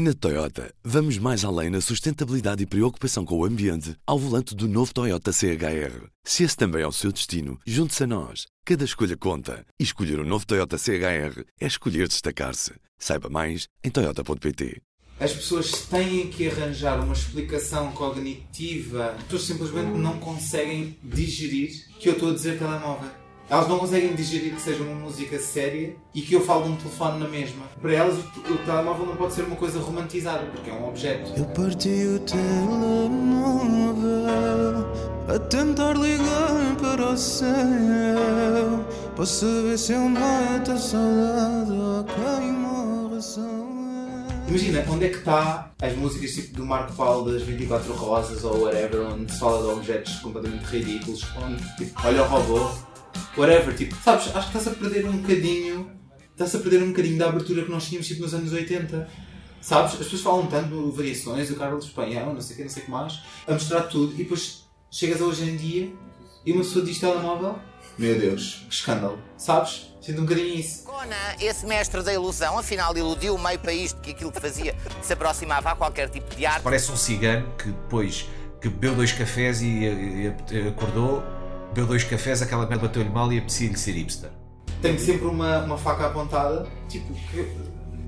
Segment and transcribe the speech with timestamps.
[0.00, 4.68] Na Toyota, vamos mais além na sustentabilidade e preocupação com o ambiente ao volante do
[4.68, 6.06] novo Toyota CHR.
[6.22, 8.46] Se esse também é o seu destino, junte-se a nós.
[8.64, 9.66] Cada escolha conta.
[9.76, 12.74] E escolher o um novo Toyota CHR é escolher destacar-se.
[12.96, 14.80] Saiba mais em Toyota.pt.
[15.18, 19.16] As pessoas têm que arranjar uma explicação cognitiva.
[19.16, 23.10] As pessoas simplesmente não conseguem digerir que eu estou a dizer telemóvel.
[23.50, 26.76] Elas não conseguem digerir que seja uma música séria e que eu falo de um
[26.76, 27.64] telefone na mesma.
[27.80, 31.32] Para elas, o, o telemóvel não pode ser uma coisa romantizada, porque é um objeto.
[31.34, 33.88] Eu parti o telemóvel
[35.28, 37.48] a tentar ligar para o céu
[39.16, 43.68] para saber se eu mato a saudade ou quem morre são
[44.48, 48.62] Imagina, onde é que está as músicas tipo do Marco Paulo das 24 Rosas ou
[48.62, 52.70] whatever, onde se fala de objetos completamente ridículos, onde tipo, olha o robô,
[53.36, 55.90] whatever, tipo, sabes, acho que está-se a perder um bocadinho,
[56.32, 59.08] está-se a perder um bocadinho da abertura que nós tínhamos tipo nos anos 80.
[59.60, 59.92] Sabes?
[59.92, 62.82] As pessoas falam tanto de variações, o Carlos Espanhol, não sei o que, não sei
[62.82, 65.92] o que mais, a mostrar tudo, e depois chegas a hoje em dia
[66.46, 67.58] e uma pessoa diz telemóvel,
[67.98, 69.92] meu Deus, que escândalo, sabes?
[70.00, 70.84] Sinto um bocadinho isso.
[70.84, 74.74] Conan, esse mestre da ilusão, afinal iludiu o meio país de que aquilo que fazia
[75.02, 76.62] se aproximava a qualquer tipo de arte.
[76.62, 78.26] Parece um cigano que depois
[78.60, 81.22] que bebeu dois cafés e, e, e acordou,
[81.68, 84.30] bebeu dois cafés, aquela merda bateu-lhe mal e apetecia-lhe ser hipster.
[84.82, 87.46] Tenho sempre uma, uma faca apontada, tipo, que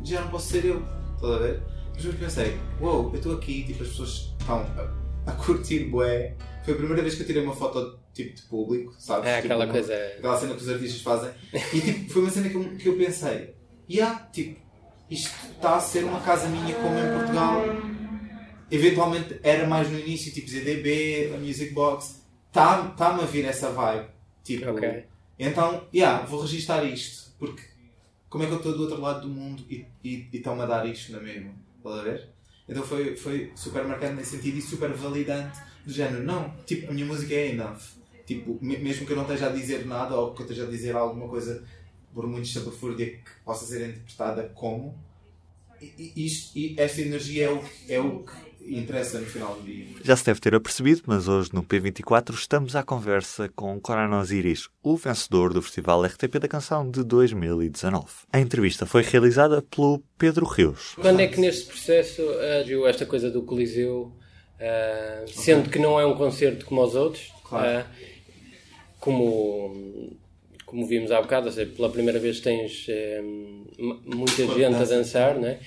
[0.04, 0.82] já não posso ser eu,
[1.14, 1.62] estás a ver?
[1.94, 5.84] Mas eu pensei, uou, wow, eu estou aqui, tipo, as pessoas estão a, a curtir
[5.84, 6.34] bué.
[6.64, 9.28] Foi a primeira vez que eu tirei uma foto tipo de público, sabes?
[9.28, 9.94] É tipo, aquela uma, coisa.
[9.94, 11.30] Aquela cena que os artistas fazem.
[11.72, 13.54] E tipo, foi uma cena que eu, que eu pensei,
[13.88, 14.60] yeah, tipo,
[15.10, 17.62] isto está a ser uma casa minha como em Portugal.
[18.70, 22.19] Eventualmente era mais no início, tipo ZDB, a Music Box.
[22.50, 24.08] Está-me tá a vir essa vibe.
[24.42, 25.04] Tipo, Ok.
[25.38, 27.30] então, yeah, vou registar isto.
[27.38, 27.62] Porque
[28.28, 29.86] como é que eu estou do outro lado do mundo e
[30.32, 31.52] estão-me a dar isto na mesma?
[31.78, 32.28] Estás a ver?
[32.68, 36.22] Então foi, foi super marcante nesse sentido e super validante do género.
[36.24, 37.80] Não, tipo, a minha música é enough.
[38.26, 40.70] Tipo, me- mesmo que eu não esteja a dizer nada ou que eu esteja a
[40.70, 41.64] dizer alguma coisa
[42.14, 44.96] por muito estapafúrdia que possa ser interpretada como,
[45.80, 48.32] e, e isto, e esta energia é o, é o que
[48.66, 49.86] interessa no final do dia.
[50.04, 54.68] Já se deve ter apercebido, mas hoje no P24 estamos à conversa com Coran Osiris,
[54.82, 58.06] o vencedor do Festival RTP da Canção de 2019.
[58.32, 60.94] A entrevista foi realizada pelo Pedro Rios.
[61.00, 62.22] Quando é que neste processo
[62.60, 64.12] agiu esta coisa do Coliseu,
[64.60, 67.78] ah, sendo que não é um concerto como os outros, Claro.
[67.80, 67.86] ah,
[69.00, 70.16] como,
[70.66, 73.20] como vimos há bocado, ou seja, pela primeira vez tens eh,
[74.04, 74.94] muita gente a dança.
[74.96, 75.58] dançar, não é?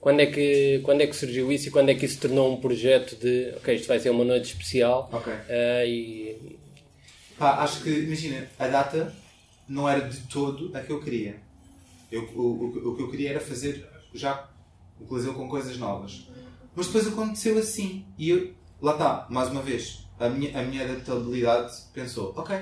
[0.00, 2.54] Quando é, que, quando é que surgiu isso e quando é que isso se tornou
[2.54, 5.30] um projeto de ok, isto vai ser uma noite especial Ok.
[5.30, 6.58] ah, e
[7.38, 9.14] Pá, acho que, imagina, a data
[9.66, 11.40] não era de todo a que eu queria.
[12.12, 14.46] Eu, o, o, o que eu queria era fazer já
[15.00, 16.28] o Coliseu com coisas novas.
[16.74, 18.04] Mas depois aconteceu assim.
[18.18, 22.56] E eu, lá está, mais uma vez, a minha, a minha adaptabilidade pensou: ok,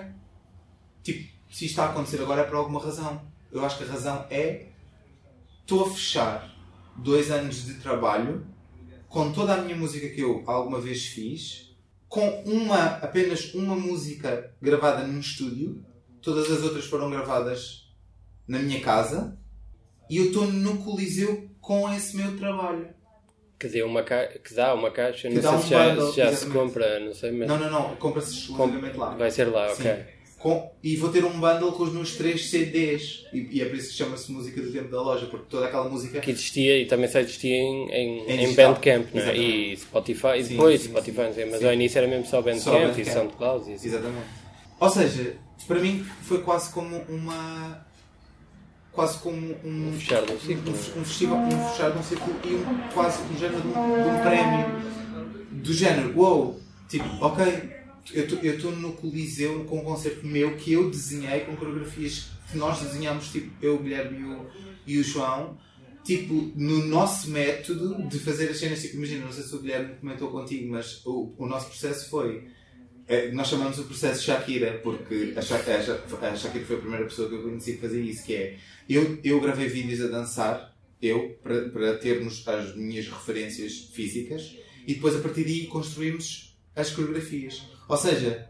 [1.03, 3.21] tipo, se isto está a acontecer agora é por alguma razão.
[3.51, 4.67] Eu acho que a razão é:
[5.63, 6.55] estou a fechar
[6.99, 8.47] dois anos de trabalho
[9.09, 11.75] com toda a minha música que eu alguma vez fiz
[12.09, 15.85] com uma, apenas uma música gravada num estúdio,
[16.23, 17.87] todas as outras foram gravadas
[18.47, 19.39] na minha casa,
[20.09, 22.89] e eu estou no Coliseu com esse meu trabalho.
[23.59, 24.27] quer dizer, uma ca...
[24.27, 27.01] que dá uma caixa, Que não sei um se já, bundle, se já se compra,
[27.01, 29.11] não sei, mas Não, não, não, compra-se exclusivamente lá.
[29.15, 29.83] vai ser lá, Sim.
[29.83, 30.05] ok.
[30.39, 33.77] Com- e vou ter um bundle com os meus três CDs, e, e é por
[33.77, 36.21] isso que chama-se Música do Tempo da Loja, porque toda aquela música.
[36.21, 38.55] que existia e também só existia em, em, Em em.
[38.55, 39.37] Bandcamp não é?
[39.37, 41.45] E Spotify, e Sim, depois sim, Spotify, sim.
[41.51, 43.09] mas ao início era mesmo só Bandcamp, Só e Bandcamp.
[43.09, 43.87] SoundCloud e isso.
[43.89, 44.27] Exatamente.
[44.79, 47.85] Ou seja, para mim foi quase como uma.
[48.93, 49.89] Quase como um.
[49.89, 50.73] Um fechar de um ciclo.
[50.73, 53.73] Um, um festival, um fechar de um ciclo e um, quase um género de um,
[53.73, 54.89] de um prémio.
[55.51, 57.71] Do género, uou, tipo, ok,
[58.15, 62.81] eu estou no Coliseu com um concerto meu que eu desenhei com coreografias que nós
[62.81, 64.47] desenhámos, tipo, eu, o Guilherme e o,
[64.87, 65.59] e o João,
[66.05, 69.95] tipo, no nosso método de fazer as cenas, tipo, imagina, não sei se o Guilherme
[70.01, 72.45] comentou contigo, mas o, o nosso processo foi
[73.07, 76.81] é, nós chamamos o processo Shakira porque a, Sha- a Sha- a Shakira foi a
[76.81, 78.57] primeira pessoa que eu conheci que fazia isso, que é
[78.89, 84.57] eu, eu gravei vídeos a dançar, eu, para, para termos as minhas referências físicas
[84.87, 86.48] e depois a partir daí construímos
[86.81, 87.63] as coreografias.
[87.89, 88.49] Ou seja,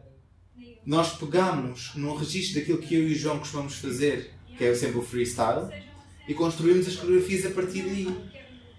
[0.85, 4.99] nós pegámos num registro daquilo que eu e o João costumamos fazer, que é sempre
[4.99, 5.69] o freestyle,
[6.27, 8.07] e construímos as coreografias a partir daí.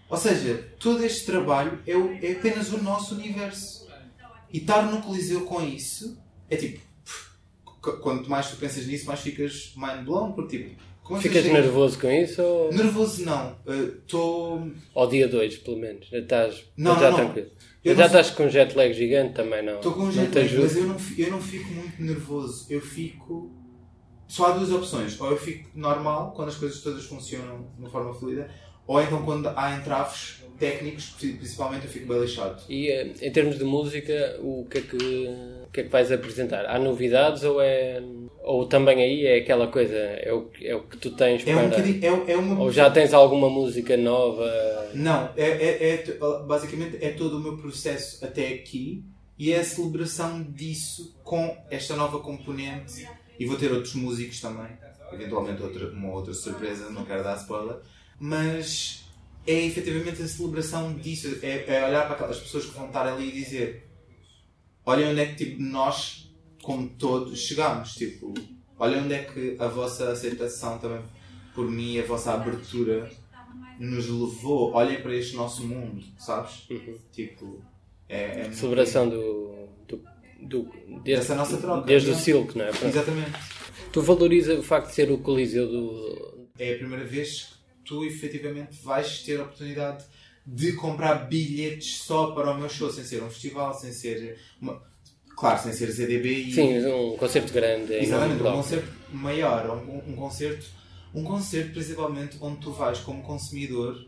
[0.10, 3.88] Ou seja, todo este trabalho é, o- é apenas o nosso universo.
[4.52, 6.18] E estar no Coliseu com isso
[6.50, 6.80] é tipo.
[8.02, 12.12] Quanto mais tu pensas nisso, mais ficas mind blown, porque tipo, Como Ficas nervoso com
[12.12, 13.56] isso ou Nervoso não.
[13.66, 14.70] Estou.
[14.94, 16.08] ao dia 2, pelo menos?
[16.08, 17.48] Já estás, Não, já não, tranquilo.
[17.84, 19.78] Eu já estás com um jet lag gigante também, não?
[19.78, 22.68] Estou com um jet lag, mas eu não, eu não fico muito nervoso.
[22.70, 23.52] Eu fico.
[24.28, 25.20] Só há duas opções.
[25.20, 28.48] Ou eu fico normal, quando as coisas todas funcionam de uma forma fluida,
[28.86, 32.62] ou então quando há entraves técnicos, principalmente, eu fico bem lixado.
[32.70, 36.12] E eh, em termos de música, o que é que, o que, é que vais
[36.12, 36.68] apresentar?
[36.68, 38.00] Há novidades ou é.
[38.52, 41.54] Ou também aí é aquela coisa, é o, que- é o que tu tens É
[41.54, 41.66] para.
[41.66, 42.04] um bocadinho.
[42.28, 42.60] É, é uma.
[42.60, 44.90] Ou já tens alguma música nova?
[44.96, 46.18] Não, é, é, é
[46.48, 49.04] basicamente é todo o meu processo até aqui
[49.38, 53.08] e é a celebração disso com esta nova componente.
[53.40, 54.68] E vou ter outros músicos também,
[55.14, 57.78] eventualmente outra, uma outra surpresa, não quero dar spoiler,
[58.20, 59.06] mas
[59.46, 61.38] é efetivamente a celebração disso.
[61.44, 63.88] É, é olhar para aquelas pessoas que vão estar ali e dizer:
[64.86, 66.29] olhem onde é que tipo, nós,
[66.62, 67.94] como todos, chegamos.
[67.94, 68.34] Tipo,
[68.78, 71.02] olhem onde é que a vossa aceitação também
[71.54, 73.12] por mim, a vossa abertura
[73.80, 74.74] nos levou.
[74.74, 76.68] Olhem para este nosso mundo, sabes?
[77.12, 77.62] Tipo,
[78.08, 78.42] é.
[78.42, 79.68] é Celebração do.
[79.88, 80.02] do,
[80.42, 80.64] do
[81.04, 82.18] desde, Dessa nossa troca, Desde o é.
[82.18, 82.70] Silk, não é?
[82.70, 83.32] Exatamente.
[83.92, 86.48] Tu valoriza o facto de ser o Coliseu do.
[86.58, 90.06] É a primeira vez que tu efetivamente vais ter a oportunidade
[90.46, 94.40] de comprar bilhetes só para o meu show, sem ser um festival, sem ser.
[94.62, 94.82] Uma...
[95.40, 96.54] Claro, sem ser ZDB e.
[96.54, 97.94] Sim, um concerto grande.
[97.94, 100.66] em Exatamente, um concerto maior, um, um concerto,
[101.16, 104.06] um concerto principalmente onde tu vais como consumidor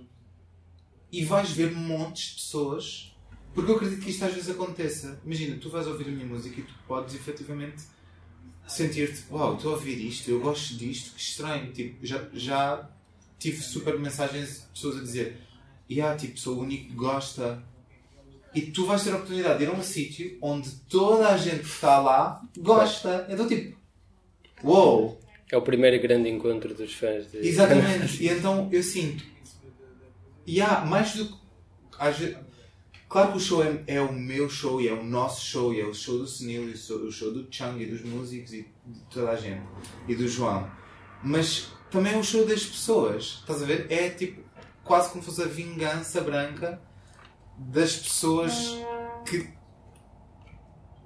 [1.09, 3.15] e vais ver montes de pessoas,
[3.53, 5.21] porque eu acredito que isto às vezes aconteça.
[5.25, 7.81] Imagina, tu vais ouvir a minha música e tu podes efetivamente
[8.67, 11.71] sentir-te, uau, estou a ouvir isto, eu gosto disto, que estranho.
[11.71, 12.89] Tipo, já, já
[13.39, 15.37] tive super mensagens de pessoas a dizer,
[15.89, 17.63] yeah, tipo, sou o único que gosta.
[18.53, 21.59] E tu vais ter a oportunidade de ir a um sítio onde toda a gente
[21.59, 23.25] que está lá gosta.
[23.29, 23.77] Então, tipo,
[24.63, 25.19] uou!
[25.51, 27.37] É o primeiro grande encontro dos fãs de.
[27.37, 28.23] Exatamente.
[28.23, 29.23] e então eu sinto.
[30.45, 32.37] E há mais do que.
[33.07, 35.81] Claro que o show é, é o meu show e é o nosso show e
[35.81, 38.53] é o show do Sunil e o show, o show do Chung e dos músicos
[38.53, 39.61] e de toda a gente.
[40.07, 40.71] E do João.
[41.21, 43.39] Mas também é o show das pessoas.
[43.41, 43.87] Estás a ver?
[43.89, 44.41] É tipo
[44.85, 46.81] quase como se fosse a vingança branca
[47.57, 48.77] das pessoas
[49.25, 49.49] que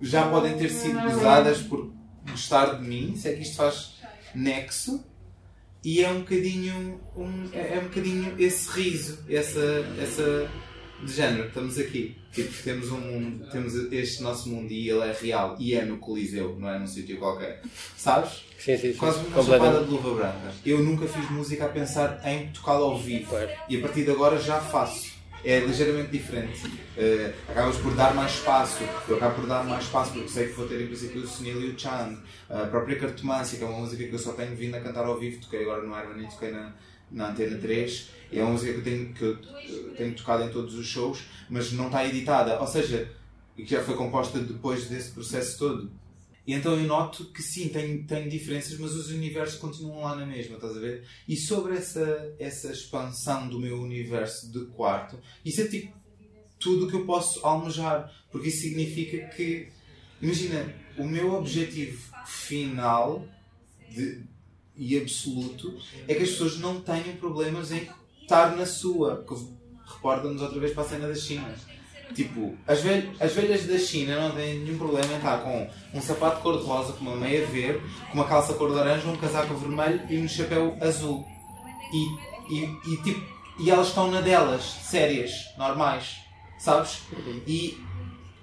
[0.02, 1.94] já podem ter sido usadas por
[2.30, 3.96] gostar de mim, se é que isto faz
[4.34, 5.04] nexo.
[5.84, 10.50] E é um bocadinho, um, é é um bocadinho esse riso, essa, essa
[11.04, 12.18] de género, estamos aqui.
[12.34, 15.98] Tipo, temos um mundo, temos este nosso mundo e ele é real e é no
[15.98, 17.62] Coliseu, não é num sítio qualquer.
[17.96, 18.44] Sabes?
[18.58, 18.98] Sim, sim, sim.
[18.98, 20.54] Quase uma chapada de luva branca.
[20.66, 23.36] Eu nunca fiz música a pensar em tocá-la ao vivo.
[23.70, 25.15] E a partir de agora já faço.
[25.44, 26.62] É ligeiramente diferente.
[26.98, 28.84] Eh, acabas por dar mais espaço.
[29.08, 31.62] Eu acabo por dar mais espaço porque sei que vou ter em princípio o Sunil
[31.62, 32.18] e o Chand.
[32.50, 35.20] A própria Cartomância, que é uma música que eu só tenho vindo a cantar ao
[35.20, 35.42] vivo.
[35.42, 36.74] Toquei agora no Iron e toquei na,
[37.12, 38.10] na Antena 3.
[38.32, 40.88] E é uma música que eu tenho, que eu eh, tenho tocado em todos os
[40.88, 42.60] shows, mas não está editada.
[42.60, 43.12] Ou seja,
[43.56, 45.92] que já foi composta depois desse processo todo.
[46.48, 50.26] E então eu noto que sim, tem, tem diferenças, mas os universos continuam lá na
[50.26, 51.04] mesma, estás a ver?
[51.28, 55.92] E sobre essa, essa expansão do meu universo de quarto, isso é tipo
[56.60, 59.70] tudo o que eu posso almejar, porque isso significa que,
[60.22, 63.28] imagina, o meu objetivo final
[63.90, 64.22] de-
[64.78, 65.78] e absoluto
[66.08, 67.88] é que as pessoas não tenham problemas em
[68.22, 69.24] estar na sua.
[69.28, 69.34] Que
[69.94, 71.56] Reporta-nos outra vez para a cena da China.
[72.14, 76.02] Tipo, as, velh as velhas da China não têm nenhum problema em estar com um
[76.02, 80.02] sapato cor-de-rosa, com uma meia verde, com uma calça cor de laranja, um casaco vermelho
[80.10, 81.26] e um chapéu azul.
[81.92, 83.22] E, e, e, tipo,
[83.60, 86.16] e elas estão na delas, sérias, normais,
[86.60, 87.02] sabes?
[87.48, 87.78] E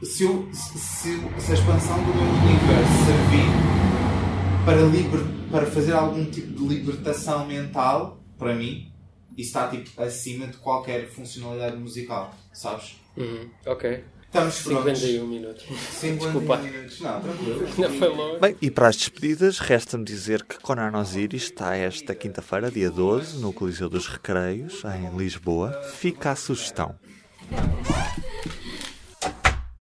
[0.02, 1.10] se, eu, se- se
[1.50, 8.20] a expansão do meu universo servir para, liber, para fazer algum tipo de libertação mental,
[8.38, 8.92] para mim,
[9.36, 12.96] isso está tipo acima de qualquer funcionalidade musical, sabes?
[13.16, 14.04] Uhum, Ok.
[14.26, 14.98] Estamos prontos.
[14.98, 15.62] 51 minutos.
[16.00, 16.56] 50 Desculpa.
[16.56, 17.00] minutos.
[17.02, 17.68] Não, tranquilo.
[17.76, 18.40] Não foi longe.
[18.40, 23.38] Bem, e para as despedidas, resta-me dizer que Conan Osiris está esta quinta-feira, dia 12,
[23.40, 25.72] no Coliseu dos Recreios, em Lisboa.
[25.96, 26.94] Fica a sugestão.